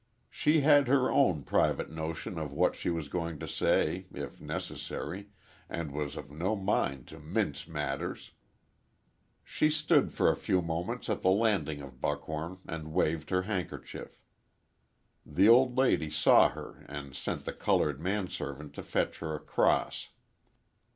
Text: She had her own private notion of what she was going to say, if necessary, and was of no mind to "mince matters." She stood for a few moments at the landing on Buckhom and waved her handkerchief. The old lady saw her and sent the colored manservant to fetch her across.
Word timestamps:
She 0.31 0.61
had 0.61 0.87
her 0.87 1.11
own 1.11 1.43
private 1.43 1.91
notion 1.91 2.39
of 2.39 2.51
what 2.51 2.75
she 2.75 2.89
was 2.89 3.07
going 3.07 3.37
to 3.37 3.47
say, 3.47 4.07
if 4.11 4.41
necessary, 4.41 5.27
and 5.69 5.91
was 5.91 6.17
of 6.17 6.31
no 6.31 6.55
mind 6.55 7.07
to 7.09 7.19
"mince 7.19 7.67
matters." 7.67 8.31
She 9.43 9.69
stood 9.69 10.11
for 10.11 10.31
a 10.31 10.35
few 10.35 10.63
moments 10.63 11.07
at 11.07 11.21
the 11.21 11.29
landing 11.29 11.83
on 11.83 11.97
Buckhom 11.99 12.61
and 12.67 12.91
waved 12.93 13.29
her 13.29 13.43
handkerchief. 13.43 14.19
The 15.23 15.47
old 15.47 15.77
lady 15.77 16.09
saw 16.09 16.49
her 16.49 16.83
and 16.89 17.15
sent 17.15 17.45
the 17.45 17.53
colored 17.53 18.01
manservant 18.01 18.73
to 18.73 18.81
fetch 18.81 19.19
her 19.19 19.35
across. 19.35 20.09